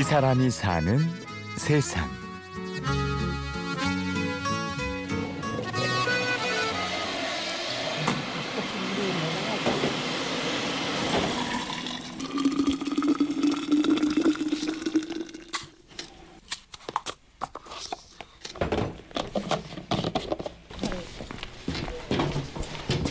이 0.00 0.02
사람이 0.02 0.48
사는 0.50 0.98
세상. 1.58 2.08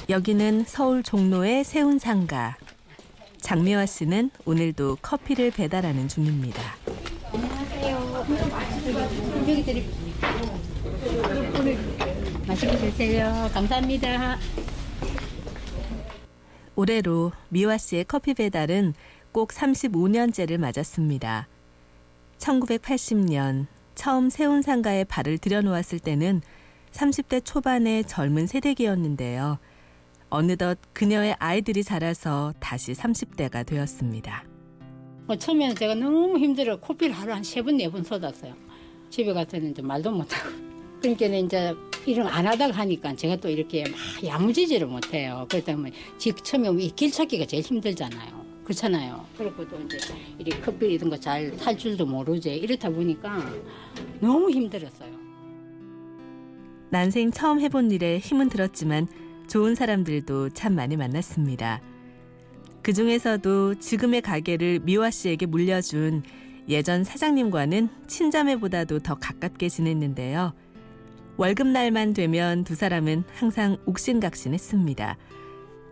여기는 0.10 0.64
서울 0.66 1.04
종로의 1.04 1.64
세운상가. 1.64 2.58
장미화 3.50 3.88
씨는 3.88 4.30
오늘도 4.46 4.98
커피를 5.02 5.50
배달하는 5.50 6.08
중입니다. 6.08 6.62
맛있게 12.46 12.78
드세요. 12.78 13.50
감사합니다. 13.52 14.38
올해로 16.76 17.32
미화 17.50 17.80
씨의 17.80 18.06
커피 18.06 18.36
배달은 18.36 18.94
꼭 19.32 19.50
35년째를 19.50 20.60
맞았습니다. 20.60 21.48
1980년 22.38 23.66
처음 23.96 24.30
세운 24.30 24.62
상가에 24.62 25.04
발을 25.06 25.40
들여놓았을 25.40 25.98
때는 25.98 26.44
30대 26.92 27.44
초반의 27.44 28.04
젊은 28.04 28.46
새댁이었는데요. 28.46 29.58
어느덧 30.30 30.78
그녀의 30.94 31.36
아이들이 31.40 31.84
자라서 31.84 32.54
다시 32.60 32.92
30대가 32.94 33.66
되었습니다. 33.66 34.44
뭐 35.26 35.36
처음에는 35.36 35.76
제가 35.76 35.96
너무 35.96 36.38
힘들어 36.38 36.80
코피를 36.80 37.14
하루 37.14 37.34
한 37.34 37.42
세 37.44 37.62
번 37.62 37.76
네 37.78 37.90
번 37.90 38.04
쏟았어요. 38.04 38.54
집에 39.10 39.34
가서는 39.34 39.72
이제 39.72 39.82
말도 39.82 40.12
못하고. 40.12 40.50
그러니까 41.02 41.26
이제 41.28 41.74
이런 42.06 42.28
거안 42.28 42.46
하다가 42.46 42.74
하니까 42.78 43.16
제가 43.16 43.38
또 43.38 43.50
이렇게 43.50 43.84
막 43.84 43.94
야무지지를 44.24 44.88
못해요. 44.88 45.48
보면 45.50 45.92
집 46.18 46.44
처음에 46.44 46.70
길 46.96 47.12
찾기가 47.12 47.46
제일 47.46 47.64
힘들잖아요. 47.64 48.40
그렇잖아요. 48.64 49.26
그리고 49.38 49.68
또 49.68 49.80
이제 49.82 49.98
이렇게 50.38 50.62
커피 50.62 50.88
이런 50.94 51.10
거 51.10 51.18
잘 51.18 51.56
탈 51.58 51.78
줄도 51.78 52.06
모르지. 52.06 52.50
이렇다 52.56 52.90
보니까 52.90 53.44
너무 54.20 54.52
힘들었어요. 54.52 55.10
난생 56.92 57.32
처음 57.32 57.60
해본 57.62 57.92
일에 57.92 58.18
힘은 58.20 58.50
들었지만 58.50 59.08
좋은 59.50 59.74
사람들도 59.74 60.50
참 60.52 60.76
많이 60.76 60.96
만났습니다. 60.96 61.82
그 62.84 62.94
중에서도 62.94 63.80
지금의 63.80 64.22
가게를 64.22 64.80
미화 64.84 65.10
씨에게 65.10 65.48
물려준 65.48 66.24
예전 66.70 67.04
사장님과는 67.04 67.90
친자매보다도 68.08 69.00
더 69.00 69.16
가깝게 69.16 69.68
지냈는데요. 69.68 70.54
월급날만 71.38 72.14
되면 72.14 72.64
두 72.64 72.76
사람은 72.76 73.24
항상 73.34 73.78
옥신각신했습니다. 73.86 75.18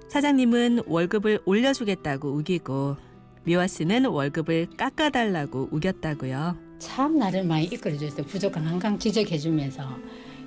사장님은 0.07 0.83
월급을 0.85 1.39
올려주겠다고 1.45 2.29
우기고 2.29 2.95
미화 3.43 3.65
씨는 3.65 4.05
월급을 4.05 4.67
깎아달라고 4.77 5.69
우겼다고요. 5.71 6.57
참 6.77 7.17
나를 7.17 7.43
많이 7.43 7.65
이끌어줬어요. 7.65 8.25
부족한 8.27 8.63
항상 8.65 8.99
지적해주면서. 8.99 9.97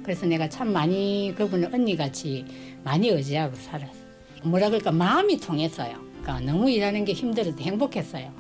그래서 0.03 0.27
내가 0.27 0.49
참 0.49 0.73
많이 0.73 1.35
그분을 1.37 1.75
언니같이 1.75 2.45
많이 2.85 3.09
의지하고 3.09 3.55
살았어요. 3.57 4.01
뭐라 4.45 4.69
그럴까 4.71 4.93
마음이 4.93 5.39
통했어요. 5.39 5.97
그러니까 6.23 6.41
너무 6.41 6.71
일하는 6.71 7.05
게 7.05 7.13
힘들어도 7.13 7.61
행복했어요. 7.63 8.33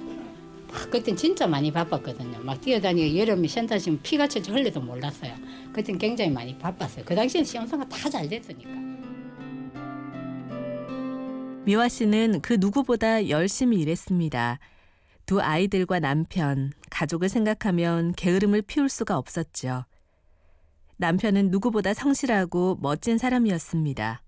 막 0.72 0.90
그땐 0.90 1.16
진짜 1.16 1.46
많이 1.46 1.72
바빴거든요. 1.72 2.38
막 2.40 2.60
뛰어다니고 2.60 3.18
여름에 3.18 3.48
센터 3.48 3.76
지면 3.78 4.00
피가 4.02 4.28
쳐져 4.28 4.52
흘려도 4.52 4.80
몰랐어요. 4.80 5.34
그땐 5.72 5.98
굉장히 5.98 6.30
많이 6.30 6.56
바빴어요. 6.58 7.04
그 7.04 7.14
당시엔 7.14 7.44
시험사가 7.44 7.88
다 7.88 8.08
잘 8.08 8.28
됐으니까. 8.28 8.70
미화 11.64 11.88
씨는 11.88 12.40
그 12.40 12.56
누구보다 12.58 13.28
열심히 13.28 13.80
일했습니다. 13.80 14.58
두 15.26 15.40
아이들과 15.40 16.00
남편, 16.00 16.72
가족을 16.90 17.28
생각하면 17.28 18.12
게으름을 18.16 18.62
피울 18.62 18.88
수가 18.88 19.16
없었죠. 19.18 19.84
남편은 21.00 21.50
누구보다 21.50 21.94
성실하고 21.94 22.76
멋진 22.82 23.16
사람이었습니다. 23.16 24.20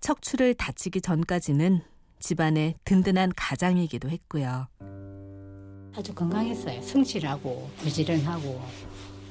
척추를 0.00 0.54
다치기 0.54 1.02
전까지는 1.02 1.82
집안의 2.20 2.76
든든한 2.86 3.32
가장이기도 3.36 4.08
했고요. 4.08 4.66
아주 5.94 6.14
건강했어요. 6.14 6.80
성실하고 6.80 7.68
부지런하고 7.76 8.62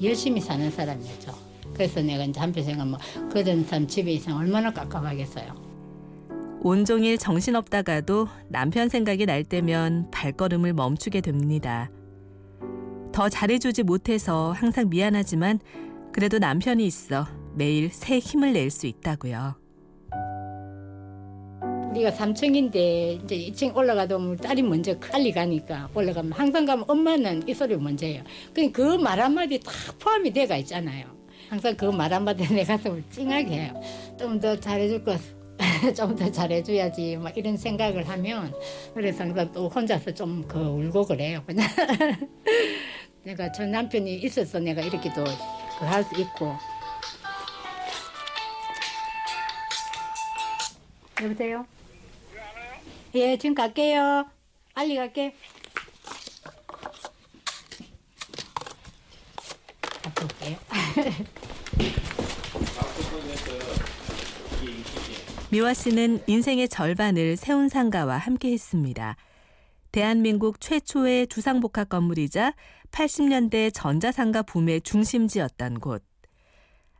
열심히 0.00 0.40
사는 0.40 0.70
사람이었죠. 0.70 1.36
그래서 1.74 2.00
내가 2.00 2.22
이제 2.22 2.38
한편 2.38 2.62
생각 2.62 2.86
뭐 2.86 3.00
그런 3.32 3.64
사람 3.64 3.88
집에 3.88 4.12
있으면 4.12 4.38
얼마나 4.38 4.72
깝깝하겠어요. 4.72 6.60
온종일 6.62 7.18
정신없다가도 7.18 8.28
남편 8.48 8.88
생각이 8.88 9.26
날 9.26 9.42
때면 9.42 10.08
발걸음을 10.12 10.72
멈추게 10.72 11.20
됩니다. 11.20 11.90
더 13.10 13.28
잘해주지 13.28 13.82
못해서 13.82 14.52
항상 14.52 14.88
미안하지만 14.88 15.60
그래도 16.14 16.38
남편이 16.38 16.86
있어 16.86 17.26
매일 17.56 17.90
새 17.92 18.18
힘을 18.18 18.52
낼 18.52 18.70
수 18.70 18.86
있다고요. 18.86 19.56
우리가 21.90 22.10
3층인데 22.10 23.24
이제 23.24 23.36
2층 23.36 23.74
올라가도 23.76 24.18
뭐 24.18 24.36
딸이 24.36 24.62
먼저 24.62 24.96
빨리 24.98 25.30
가니까 25.32 25.88
올라가면 25.94 26.32
항상 26.32 26.64
가면 26.64 26.84
엄마는 26.88 27.48
이 27.48 27.54
소리 27.54 27.76
먼저 27.76 28.06
해요. 28.06 28.22
그러니까 28.52 28.82
그말 28.82 29.20
한마디 29.20 29.58
다 29.60 29.70
포함이 29.98 30.32
돼가 30.32 30.56
있잖아요. 30.56 31.06
항상 31.48 31.76
그 31.76 31.86
말 31.92 32.12
한마디 32.12 32.42
내 32.52 32.64
가슴을 32.64 33.02
찡하게 33.10 33.48
해요. 33.50 33.80
좀 34.18 34.40
더 34.40 34.58
잘해줄 34.58 35.04
것, 35.04 35.20
좀 35.96 36.16
더 36.16 36.30
잘해줘야지 36.30 37.16
막 37.16 37.36
이런 37.36 37.56
생각을 37.56 38.08
하면 38.08 38.52
그래서 38.94 39.22
항상 39.24 39.50
또 39.52 39.68
혼자서 39.68 40.12
좀 40.14 40.44
그 40.48 40.58
울고 40.58 41.06
그래요. 41.06 41.42
그냥 41.46 41.68
내가 43.22 43.50
저 43.52 43.64
남편이 43.66 44.16
있어서 44.16 44.58
내가 44.58 44.82
이렇게 44.82 45.12
또 45.14 45.22
그 45.78 45.84
할 45.86 46.04
수 46.04 46.14
있고 46.20 46.56
여보세요? 51.22 51.66
예, 53.14 53.36
지금 53.38 53.54
갈게요. 53.54 54.26
빨리 54.74 54.96
갈게. 54.96 55.34
갔다 60.02 60.24
올게요. 60.24 60.56
미화 65.50 65.72
씨는 65.72 66.24
인생의 66.26 66.68
절반을 66.68 67.36
세운 67.36 67.68
상가와 67.68 68.18
함께 68.18 68.50
했습니다. 68.52 69.16
대한민국 69.94 70.60
최초의 70.60 71.28
주상복합 71.28 71.88
건물이자 71.88 72.54
80년대 72.90 73.70
전자상가 73.72 74.42
붐의 74.42 74.80
중심지였던 74.80 75.78
곳. 75.78 76.02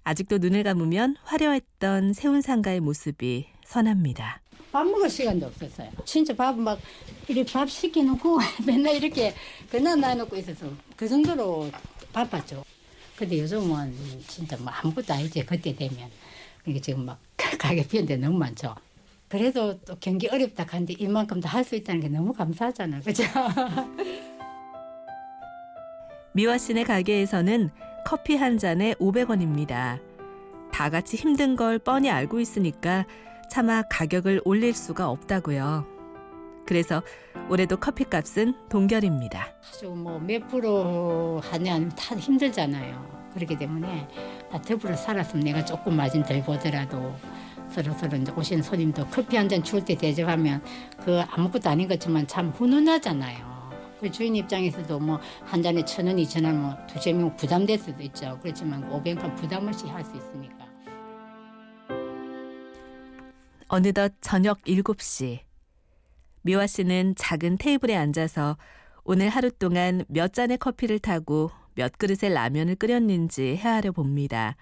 아직도 0.04 0.38
눈을 0.38 0.62
감으면 0.62 1.16
화려했던 1.24 2.12
세운상가의 2.12 2.78
모습이 2.78 3.46
선합니다. 3.64 4.40
밥 4.70 4.84
먹을 4.84 5.10
시간도 5.10 5.46
없었어요. 5.46 5.90
진짜 6.04 6.36
밥막 6.36 6.78
이렇게 7.26 7.52
밥 7.52 7.68
시켜놓고 7.68 8.38
맨날 8.64 8.94
이렇게 8.94 9.34
그날 9.68 9.98
놔놓고 9.98 10.36
있어서 10.36 10.70
그 10.94 11.08
정도로 11.08 11.72
바빴죠. 12.12 12.62
근데 13.16 13.40
요즘은 13.40 14.22
진짜 14.28 14.56
뭐 14.58 14.68
아무것도 14.68 15.12
아니지 15.14 15.44
그때 15.44 15.74
되면 15.74 16.08
이게 16.64 16.80
지금 16.80 17.06
막 17.06 17.18
가게 17.58 17.84
피는데 17.84 18.18
너무 18.18 18.38
많죠. 18.38 18.72
그래도 19.28 19.78
또 19.80 19.96
경기 20.00 20.28
어렵다 20.28 20.64
하는데 20.68 20.94
이만큼 20.98 21.40
다 21.40 21.54
할 21.54 21.64
수 21.64 21.74
있다는 21.76 22.00
게 22.02 22.08
너무 22.08 22.32
감사하잖아요. 22.32 23.00
그죠? 23.02 23.22
미화 26.32 26.58
씨네 26.58 26.84
가게에서는 26.84 27.70
커피 28.04 28.36
한 28.36 28.58
잔에 28.58 28.94
500원입니다. 28.94 30.00
다 30.72 30.90
같이 30.90 31.16
힘든 31.16 31.54
걸 31.56 31.78
뻔히 31.78 32.10
알고 32.10 32.40
있으니까 32.40 33.06
차마 33.48 33.82
가격을 33.88 34.42
올릴 34.44 34.74
수가 34.74 35.08
없다고요. 35.08 35.86
그래서 36.66 37.02
올해도 37.48 37.76
커피값은 37.78 38.54
동결입니다. 38.68 39.46
아주 39.70 39.88
뭐 39.90 40.18
몇 40.18 40.46
프로 40.48 41.40
하냐 41.44 41.74
아니면 41.74 41.92
다 41.96 42.16
힘들잖아요. 42.16 43.14
그렇기 43.34 43.56
때문에 43.58 44.08
다 44.50 44.60
더불어 44.62 44.96
살았으면 44.96 45.44
내가 45.44 45.64
조금 45.64 45.96
마진 45.96 46.22
덜 46.22 46.42
보더라도 46.42 47.14
서로 47.74 47.92
서로 47.94 48.16
이제 48.16 48.30
오신 48.32 48.62
손님도 48.62 49.08
커피 49.08 49.36
한 49.36 49.48
잔 49.48 49.62
줄 49.64 49.84
때 49.84 49.96
대접하면 49.96 50.62
그 51.04 51.20
아무것도 51.22 51.68
아닌 51.68 51.88
것지만 51.88 52.26
참 52.28 52.50
훈훈하잖아요. 52.50 53.54
그 54.00 54.10
주인 54.10 54.36
입장에서도 54.36 55.00
뭐 55.00 55.18
한 55.44 55.60
잔에 55.62 55.84
천 55.84 56.06
원, 56.06 56.18
이천 56.18 56.44
원, 56.44 56.60
뭐 56.62 56.76
두세 56.86 57.12
명 57.12 57.34
부담될 57.36 57.78
수도 57.78 58.00
있죠. 58.04 58.38
그렇지만 58.42 58.88
500원 58.90 59.34
부담 59.36 59.66
없이 59.66 59.86
할 59.88 60.04
수 60.04 60.16
있으니까. 60.16 60.64
어느덧 63.68 64.12
저녁 64.20 64.62
7시. 64.62 65.40
미화 66.42 66.66
씨는 66.66 67.14
작은 67.16 67.56
테이블에 67.58 67.96
앉아서 67.96 68.56
오늘 69.02 69.28
하루 69.30 69.50
동안 69.50 70.04
몇 70.08 70.32
잔의 70.32 70.58
커피를 70.58 70.98
타고 71.00 71.50
몇 71.74 71.98
그릇의 71.98 72.32
라면을 72.32 72.76
끓였는지 72.76 73.56
헤아려 73.56 73.90
봅니다. 73.92 74.56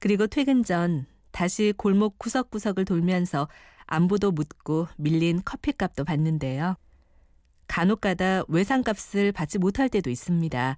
그리고 0.00 0.26
퇴근 0.26 0.62
전 0.64 1.06
다시 1.32 1.72
골목 1.76 2.18
구석구석을 2.18 2.84
돌면서 2.84 3.48
안부도 3.86 4.32
묻고 4.32 4.88
밀린 4.96 5.42
커피값도 5.44 6.04
받는데요. 6.04 6.76
간혹 7.66 8.00
가다 8.00 8.42
외상값을 8.48 9.32
받지 9.32 9.58
못할 9.58 9.88
때도 9.88 10.10
있습니다. 10.10 10.76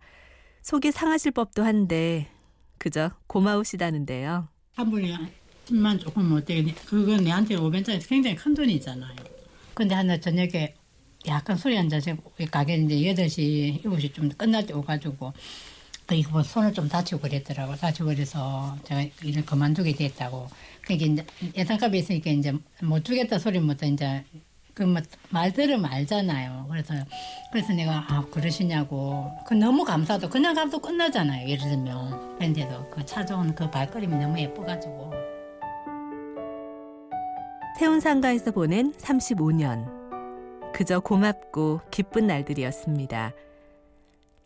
속이 0.62 0.92
상하실 0.92 1.32
법도 1.32 1.64
한데 1.64 2.28
그저 2.78 3.10
고마우시다는데요. 3.26 4.48
한 4.74 4.90
분이 4.90 5.14
10만 5.66 6.00
조금 6.00 6.28
못 6.28 6.44
되겠네. 6.44 6.74
그건 6.86 7.24
내한테 7.24 7.56
500짜리 7.56 8.06
굉장히 8.08 8.36
큰 8.36 8.54
돈이잖아요. 8.54 9.16
근데 9.74 9.94
하나 9.94 10.18
저녁에 10.18 10.74
약간 11.26 11.56
술이 11.56 11.76
한 11.76 11.88
잔씩 11.88 12.16
가게 12.50 12.76
이제 12.76 12.96
8시, 12.96 13.82
7시 13.82 14.12
좀 14.12 14.28
끝날 14.30 14.66
때 14.66 14.74
오가지고 14.74 15.32
그 16.12 16.16
이거 16.16 16.30
뭐 16.32 16.42
손을 16.42 16.74
좀 16.74 16.90
다치고 16.90 17.22
그랬더라고. 17.22 17.74
다치고 17.74 18.10
그래서 18.10 18.76
제가 18.84 19.02
일을 19.22 19.46
그만두게 19.46 19.94
됐다고. 19.94 20.46
그러니까 20.82 21.06
이제 21.06 21.52
예상값이 21.56 21.96
있으니까 21.96 22.30
이제 22.30 22.52
못 22.82 23.02
주겠다 23.02 23.38
소리 23.38 23.58
못해 23.58 23.88
이제 23.88 24.22
그말 24.74 25.52
들으면 25.54 25.86
알잖아요. 25.86 26.66
그래서 26.68 26.94
그래서 27.50 27.72
내가 27.72 28.04
아 28.10 28.26
그러시냐고. 28.30 29.32
그 29.46 29.54
너무 29.54 29.84
감사도 29.84 30.28
그냥 30.28 30.54
가도 30.54 30.78
끝나잖아요. 30.80 31.48
예를 31.48 31.64
들면 31.70 32.36
그런데도 32.36 32.90
그 32.90 33.06
찾아온 33.06 33.54
그 33.54 33.70
발걸음이 33.70 34.14
너무 34.14 34.38
예뻐가지고. 34.38 35.14
세운상가에서 37.78 38.50
보낸 38.50 38.92
35년. 38.92 39.88
그저 40.74 41.00
고맙고 41.00 41.80
기쁜 41.90 42.26
날들이었습니다. 42.26 43.32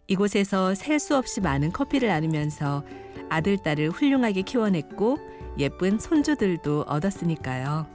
이곳에서 0.08 0.74
셀 0.74 0.98
수 0.98 1.16
없이 1.16 1.40
많은 1.40 1.72
커피를 1.72 2.08
나누면서 2.08 2.84
아들, 3.28 3.58
딸을 3.58 3.90
훌륭하게 3.90 4.42
키워냈고 4.42 5.18
예쁜 5.58 5.98
손주들도 5.98 6.84
얻었으니까요. 6.86 7.86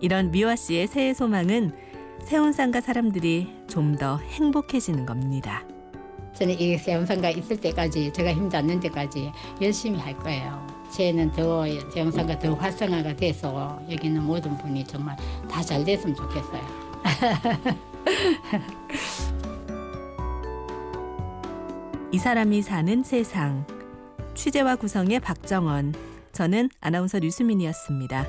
이런 0.00 0.30
미화 0.30 0.56
씨의 0.56 0.86
새해 0.88 1.14
소망은 1.14 1.72
세운상가 2.24 2.80
사람들이 2.80 3.52
좀 3.68 3.96
더 3.96 4.16
행복해지는 4.18 5.06
겁니다. 5.06 5.64
저는 6.34 6.58
이 6.58 6.76
세운상가 6.76 7.30
있을 7.30 7.56
때까지 7.60 8.12
제가 8.12 8.32
힘 8.34 8.48
닿는 8.48 8.80
데까지 8.80 9.30
열심히 9.62 9.98
할 10.00 10.16
거예요. 10.18 10.66
새해는 10.90 11.30
더 11.32 11.64
세운상가 11.92 12.38
더 12.38 12.54
활성화가 12.54 13.16
돼서 13.16 13.80
여기 13.90 14.08
있는 14.08 14.22
모든 14.22 14.56
분이 14.58 14.84
정말 14.84 15.16
다 15.48 15.62
잘 15.62 15.84
됐으면 15.84 16.14
좋겠어요. 16.16 16.62
이 22.14 22.18
사람이 22.18 22.62
사는 22.62 23.02
세상. 23.02 23.66
취재와 24.34 24.76
구성의 24.76 25.18
박정원. 25.18 25.94
저는 26.30 26.70
아나운서 26.80 27.18
류수민이었습니다. 27.18 28.24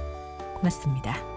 고맙습니다. 0.55 1.34